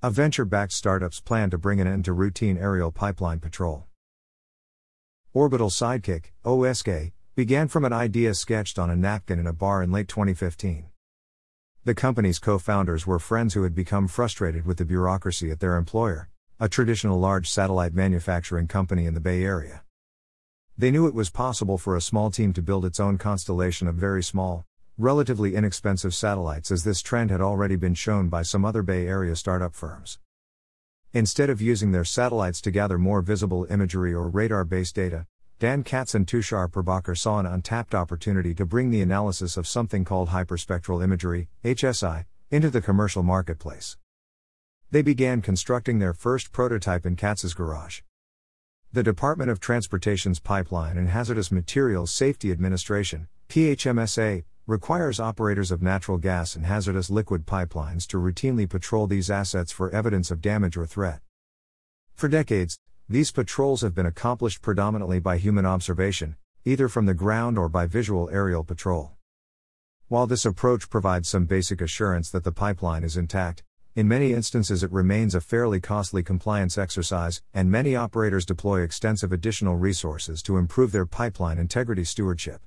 [0.00, 3.88] A venture backed startup's plan to bring an end to routine aerial pipeline patrol.
[5.32, 9.90] Orbital Sidekick, OSK, began from an idea sketched on a napkin in a bar in
[9.90, 10.86] late 2015.
[11.84, 15.76] The company's co founders were friends who had become frustrated with the bureaucracy at their
[15.76, 16.28] employer,
[16.60, 19.82] a traditional large satellite manufacturing company in the Bay Area.
[20.76, 23.96] They knew it was possible for a small team to build its own constellation of
[23.96, 24.64] very small,
[24.98, 29.36] relatively inexpensive satellites, as this trend had already been shown by some other Bay Area
[29.36, 30.18] startup firms.
[31.12, 35.24] Instead of using their satellites to gather more visible imagery or radar based data,
[35.60, 40.04] Dan Katz and Tushar Prabhakar saw an untapped opportunity to bring the analysis of something
[40.04, 43.96] called hyperspectral imagery, HSI, into the commercial marketplace.
[44.90, 48.00] They began constructing their first prototype in Katz's garage.
[48.92, 56.18] The Department of Transportation's Pipeline and Hazardous Materials Safety Administration, PHMSA, requires operators of natural
[56.18, 60.84] gas and hazardous liquid pipelines to routinely patrol these assets for evidence of damage or
[60.84, 61.22] threat.
[62.14, 67.56] For decades, these patrols have been accomplished predominantly by human observation, either from the ground
[67.56, 69.12] or by visual aerial patrol.
[70.08, 73.62] While this approach provides some basic assurance that the pipeline is intact,
[73.96, 79.32] in many instances it remains a fairly costly compliance exercise, and many operators deploy extensive
[79.32, 82.60] additional resources to improve their pipeline integrity stewardship.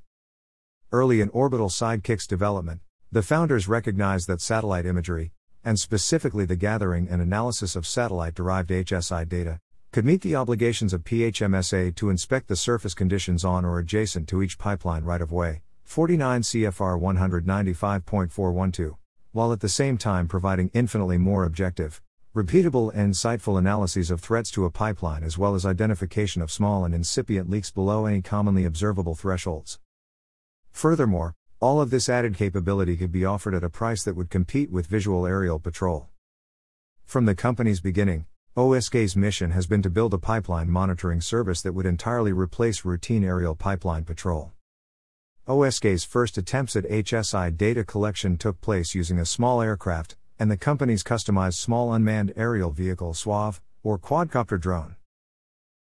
[0.94, 2.81] Early in Orbital Sidekick's development,
[3.14, 5.31] the founders recognized that satellite imagery,
[5.64, 9.61] and specifically the gathering and analysis of satellite derived HSI data,
[9.94, 14.42] could meet the obligations of PHMSA to inspect the surface conditions on or adjacent to
[14.42, 18.98] each pipeline right of way, 49 CFR 195.412,
[19.31, 22.02] while at the same time providing infinitely more objective,
[22.36, 26.83] repeatable, and insightful analyses of threats to a pipeline as well as identification of small
[26.83, 29.80] and incipient leaks below any commonly observable thresholds.
[30.72, 34.72] Furthermore, all of this added capability could be offered at a price that would compete
[34.72, 36.09] with visual aerial patrol.
[37.05, 38.25] From the company's beginning,
[38.58, 43.23] OSK's mission has been to build a pipeline monitoring service that would entirely replace routine
[43.23, 44.53] aerial pipeline patrol.
[45.48, 50.58] OSK's first attempts at HSI data collection took place using a small aircraft, and the
[50.58, 54.95] company's customized small unmanned aerial vehicle SWAV, or quadcopter drone.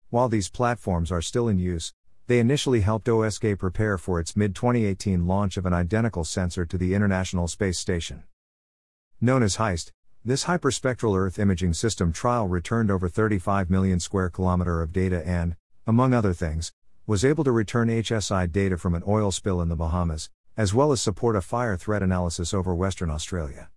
[0.09, 1.94] While these platforms are still in use,
[2.29, 6.78] they initially helped OSK prepare for its mid 2018 launch of an identical sensor to
[6.78, 8.22] the International Space Station.
[9.19, 9.91] Known as HEIST,
[10.23, 15.56] this hyperspectral Earth imaging system trial returned over 35 million square kilometer of data and,
[15.88, 16.72] among other things,
[17.07, 20.91] was able to return HSI data from an oil spill in the Bahamas, as well
[20.91, 23.72] as support a fire threat analysis over Western Australia.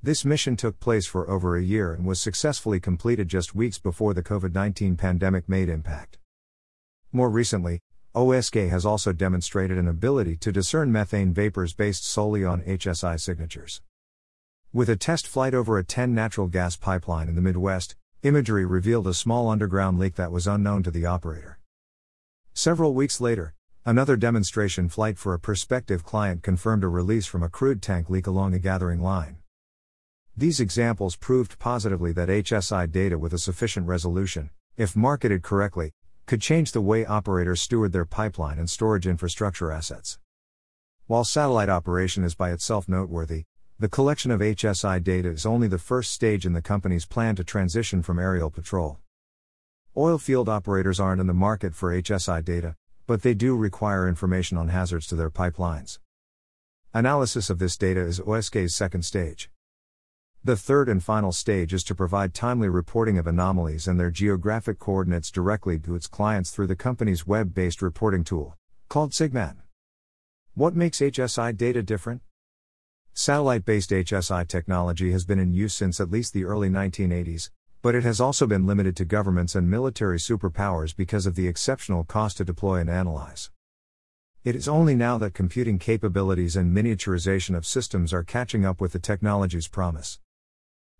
[0.00, 4.14] This mission took place for over a year and was successfully completed just weeks before
[4.14, 6.18] the COVID 19 pandemic made impact.
[7.16, 7.80] More recently,
[8.14, 13.80] OSK has also demonstrated an ability to discern methane vapors based solely on HSI signatures.
[14.70, 19.06] With a test flight over a 10 natural gas pipeline in the Midwest, imagery revealed
[19.06, 21.58] a small underground leak that was unknown to the operator.
[22.52, 23.54] Several weeks later,
[23.86, 28.26] another demonstration flight for a prospective client confirmed a release from a crude tank leak
[28.26, 29.38] along a gathering line.
[30.36, 35.92] These examples proved positively that HSI data with a sufficient resolution, if marketed correctly,
[36.26, 40.18] could change the way operators steward their pipeline and storage infrastructure assets.
[41.06, 43.44] While satellite operation is by itself noteworthy,
[43.78, 47.44] the collection of HSI data is only the first stage in the company's plan to
[47.44, 48.98] transition from aerial patrol.
[49.96, 52.74] Oil field operators aren't in the market for HSI data,
[53.06, 56.00] but they do require information on hazards to their pipelines.
[56.92, 59.48] Analysis of this data is OSK's second stage.
[60.46, 64.78] The third and final stage is to provide timely reporting of anomalies and their geographic
[64.78, 68.54] coordinates directly to its clients through the company's web based reporting tool,
[68.88, 69.56] called SIGMAT.
[70.54, 72.22] What makes HSI data different?
[73.12, 77.50] Satellite based HSI technology has been in use since at least the early 1980s,
[77.82, 82.04] but it has also been limited to governments and military superpowers because of the exceptional
[82.04, 83.50] cost to deploy and analyze.
[84.44, 88.92] It is only now that computing capabilities and miniaturization of systems are catching up with
[88.92, 90.20] the technology's promise.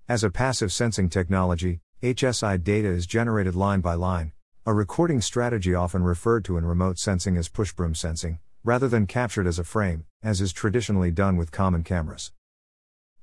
[0.08, 4.30] As a passive sensing technology, HSI data is generated line by line,
[4.64, 9.48] a recording strategy often referred to in remote sensing as pushbroom sensing, rather than captured
[9.48, 12.30] as a frame, as is traditionally done with common cameras.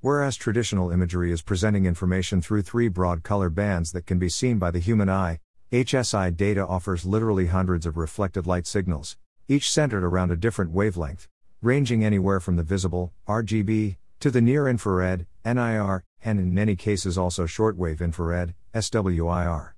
[0.01, 4.59] Whereas traditional imagery is presenting information through three broad color bands that can be seen
[4.59, 5.39] by the human eye,
[5.71, 9.15] HSI data offers literally hundreds of reflected light signals,
[9.47, 11.29] each centered around a different wavelength,
[11.61, 17.17] ranging anywhere from the visible, RGB, to the near infrared, NIR, and in many cases
[17.17, 19.73] also shortwave infrared, SWIR.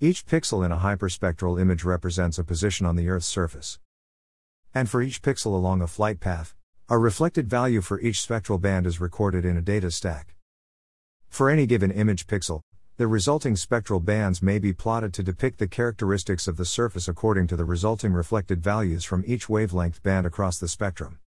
[0.00, 3.80] Each pixel in a hyperspectral image represents a position on the Earth's surface.
[4.72, 6.54] And for each pixel along a flight path,
[6.88, 10.36] a reflected value for each spectral band is recorded in a data stack.
[11.28, 12.60] For any given image pixel,
[12.96, 17.46] the resulting spectral bands may be plotted to depict the characteristics of the surface according
[17.48, 21.18] to the resulting reflected values from each wavelength band across the spectrum.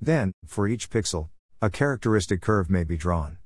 [0.00, 1.28] Then, for each pixel,
[1.62, 3.38] a characteristic curve may be drawn.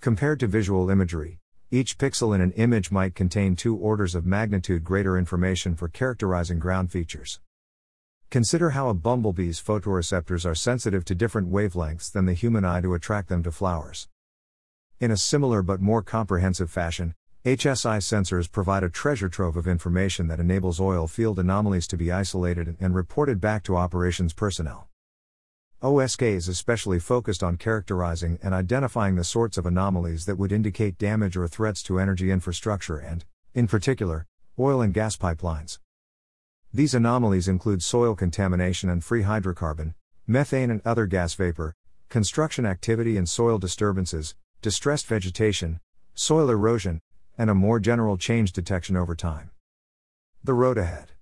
[0.00, 1.38] Compared to visual imagery,
[1.70, 6.58] each pixel in an image might contain two orders of magnitude greater information for characterizing
[6.58, 7.38] ground features.
[8.30, 12.94] Consider how a bumblebee's photoreceptors are sensitive to different wavelengths than the human eye to
[12.94, 14.08] attract them to flowers.
[14.98, 17.14] In a similar but more comprehensive fashion,
[17.44, 22.10] HSI sensors provide a treasure trove of information that enables oil field anomalies to be
[22.10, 24.89] isolated and reported back to operations personnel.
[25.82, 30.98] OSK is especially focused on characterizing and identifying the sorts of anomalies that would indicate
[30.98, 33.24] damage or threats to energy infrastructure and,
[33.54, 34.26] in particular,
[34.58, 35.78] oil and gas pipelines.
[36.70, 39.94] These anomalies include soil contamination and free hydrocarbon,
[40.26, 41.74] methane and other gas vapor,
[42.10, 45.80] construction activity and soil disturbances, distressed vegetation,
[46.12, 47.00] soil erosion,
[47.38, 49.50] and a more general change detection over time.
[50.44, 51.12] The road ahead.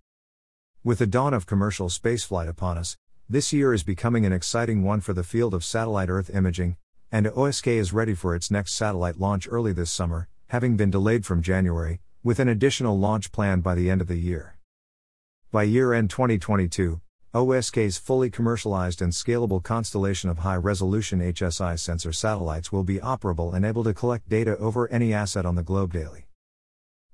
[0.82, 2.96] With the dawn of commercial spaceflight upon us,
[3.30, 6.78] this year is becoming an exciting one for the field of satellite Earth imaging,
[7.12, 11.26] and OSK is ready for its next satellite launch early this summer, having been delayed
[11.26, 14.56] from January, with an additional launch planned by the end of the year.
[15.52, 17.02] By year end 2022,
[17.34, 23.52] OSK's fully commercialized and scalable constellation of high resolution HSI sensor satellites will be operable
[23.52, 26.27] and able to collect data over any asset on the globe daily.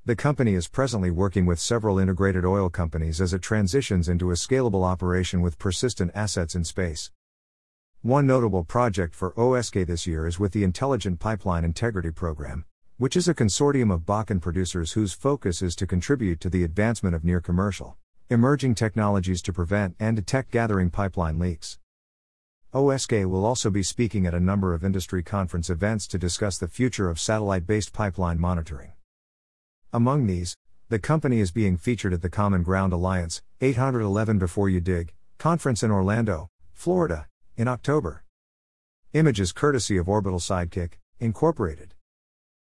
[0.06, 4.34] The company is presently working with several integrated oil companies as it transitions into a
[4.34, 7.10] scalable operation with persistent assets in space.
[8.02, 12.66] One notable project for OSK this year is with the Intelligent Pipeline Integrity Program,
[12.98, 17.14] which is a consortium of Bakken producers whose focus is to contribute to the advancement
[17.14, 17.96] of near commercial
[18.30, 21.78] Emerging technologies to prevent and detect gathering pipeline leaks.
[22.72, 26.66] OSK will also be speaking at a number of industry conference events to discuss the
[26.66, 28.93] future of satellite based pipeline monitoring.
[29.94, 30.56] Among these,
[30.88, 35.84] the company is being featured at the Common Ground Alliance 811 Before You Dig conference
[35.84, 38.24] in Orlando, Florida, in October.
[39.12, 41.93] Images courtesy of Orbital Sidekick, Incorporated.